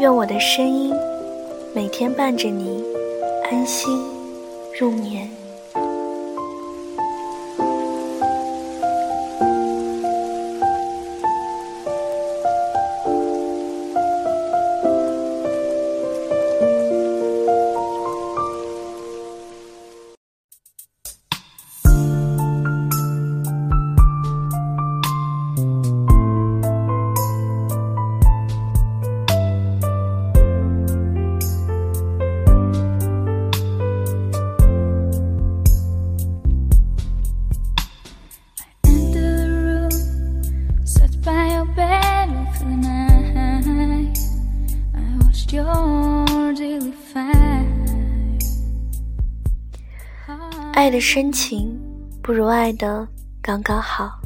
[0.00, 0.92] 愿我的声音
[1.72, 2.82] 每天伴着你
[3.44, 3.88] 安心
[4.78, 5.43] 入眠。
[50.84, 51.80] 爱的深情，
[52.22, 53.08] 不如爱的
[53.40, 54.20] 刚刚好。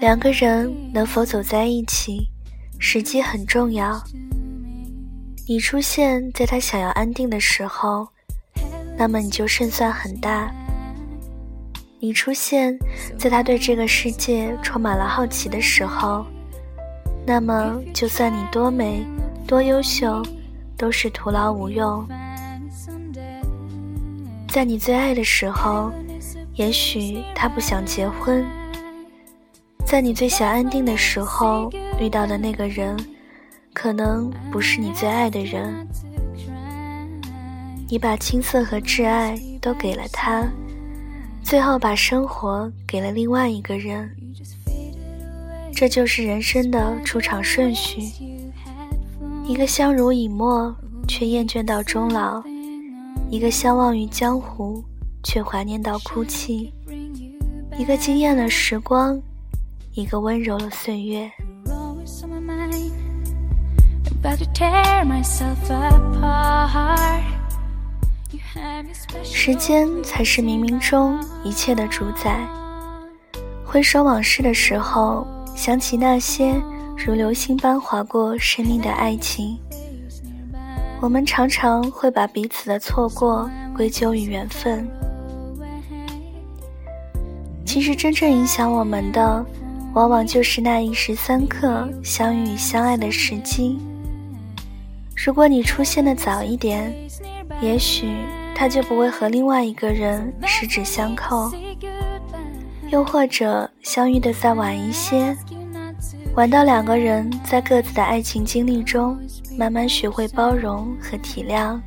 [0.00, 2.28] 两个人能否走在一起，
[2.80, 4.02] 时机很重要。
[5.46, 8.08] 你出现在他想要安定的时候，
[8.98, 10.52] 那么你就胜算很大。
[12.00, 12.76] 你出现
[13.16, 16.26] 在他对这个世界充满了好奇的时候。
[17.28, 19.06] 那么，就算你多美、
[19.46, 20.22] 多优秀，
[20.78, 22.08] 都是徒劳无用。
[24.48, 25.92] 在你最爱的时候，
[26.54, 28.42] 也许他不想结婚；
[29.84, 32.96] 在你最想安定的时候，遇到的那个人，
[33.74, 35.86] 可能不是你最爱的人。
[37.90, 40.48] 你把青涩和挚爱都给了他，
[41.42, 44.10] 最后把生活给了另外一个人。
[45.78, 48.00] 这就是人生的出场顺序：
[49.44, 50.74] 一个相濡以沫
[51.06, 52.42] 却厌倦到终老，
[53.30, 54.82] 一个相忘于江湖
[55.22, 56.74] 却怀念到哭泣，
[57.78, 59.22] 一个惊艳了时光，
[59.94, 61.30] 一个温柔了岁月。
[69.22, 72.44] 时间才是冥冥中一切的主宰。
[73.64, 75.24] 回首往事的时候。
[75.58, 76.54] 想起那些
[76.96, 79.58] 如流星般划过生命的爱情，
[81.00, 84.88] 我们常常会把彼此的错过归咎于缘分。
[87.66, 89.44] 其实，真正影响我们的，
[89.94, 93.80] 往往就是那一时三刻相遇相爱的时机。
[95.16, 96.94] 如果你出现的早一点，
[97.60, 98.06] 也许
[98.54, 101.50] 他就不会和另外一个人十指相扣。
[102.90, 105.36] 又或者相遇的再晚一些，
[106.34, 109.18] 晚到两个人在各自的爱情经历中
[109.58, 111.78] 慢慢学会包容和体谅，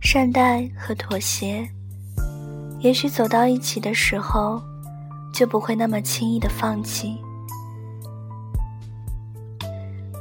[0.00, 1.68] 善待和妥协，
[2.78, 4.62] 也许走到一起的时候，
[5.32, 7.18] 就不会那么轻易的放弃。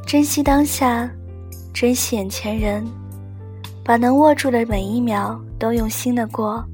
[0.08, 1.08] 珍惜当下，
[1.72, 2.84] 珍惜眼前人，
[3.84, 6.66] 把能握住的每一秒都用心的过，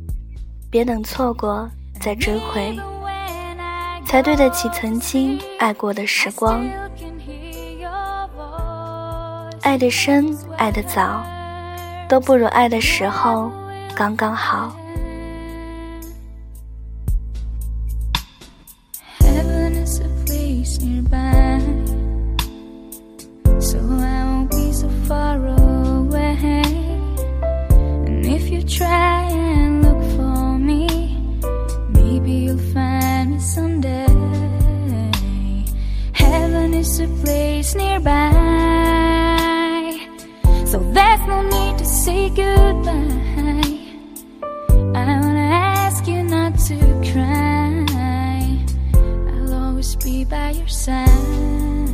[0.70, 1.70] 别等错过
[2.00, 2.74] 再追回。
[4.16, 6.66] 才对得起曾经爱过的时光。
[9.62, 11.22] 爱的深，爱的早，
[12.08, 13.52] 都不如爱的时候
[13.94, 14.74] 刚刚好。
[36.86, 38.30] there's a place nearby.
[40.66, 43.72] So there's no need to say goodbye.
[44.94, 46.78] I wanna ask you not to
[47.12, 47.86] cry.
[49.34, 51.85] I'll always be by your side.